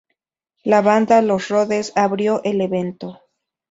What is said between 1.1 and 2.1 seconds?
Los Rhodes